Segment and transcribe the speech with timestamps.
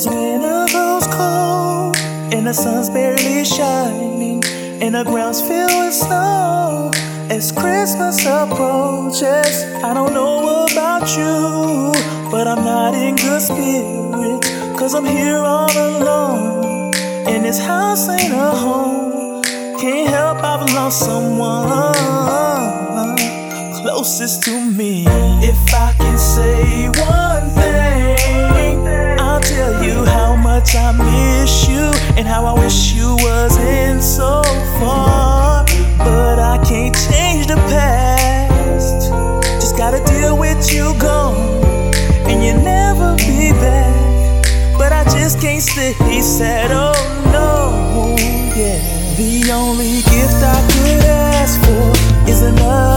[0.00, 1.94] as winter grows cold
[2.32, 4.42] and the sun's barely shining
[4.82, 6.90] and the ground's filled with snow.
[7.28, 11.92] As Christmas approaches, I don't know about you,
[12.30, 14.48] but I'm not in good spirits.
[14.78, 16.94] Cause I'm here all alone,
[17.28, 19.42] and this house ain't a home.
[19.80, 21.68] Can't help, I've lost someone
[23.82, 25.04] closest to me.
[32.50, 34.42] I wish you wasn't so
[34.80, 35.64] far.
[35.98, 39.08] But I can't change the past,
[39.60, 41.94] just gotta deal with you gone,
[42.28, 44.46] and you never be back.
[44.76, 46.92] But I just can't stay sad, oh
[47.30, 48.16] no,
[48.58, 48.80] yeah.
[49.16, 52.89] The only gift I could ask for is another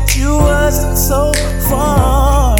[0.00, 1.32] that you wasn't so
[1.68, 2.56] far.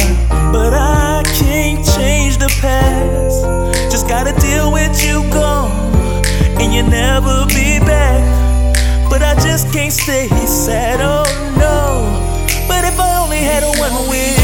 [0.51, 3.91] But I can't change the past.
[3.91, 5.71] Just gotta deal with you gone,
[6.59, 8.21] and you never be back.
[9.09, 11.25] But I just can't stay sad, oh
[11.57, 12.67] no.
[12.67, 14.40] But if I only had a one wish.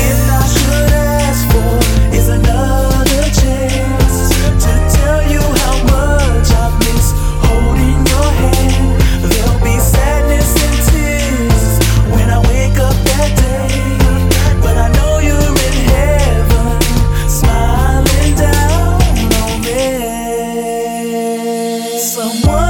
[22.18, 22.67] someone